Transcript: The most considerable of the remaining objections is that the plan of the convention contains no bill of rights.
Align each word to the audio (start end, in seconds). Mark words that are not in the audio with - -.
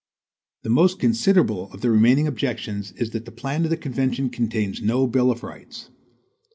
The 0.63 0.69
most 0.71 0.97
considerable 0.99 1.71
of 1.71 1.81
the 1.81 1.91
remaining 1.91 2.25
objections 2.25 2.91
is 2.93 3.11
that 3.11 3.25
the 3.25 3.31
plan 3.31 3.65
of 3.65 3.69
the 3.69 3.77
convention 3.77 4.31
contains 4.31 4.81
no 4.81 5.05
bill 5.05 5.29
of 5.29 5.43
rights. 5.43 5.91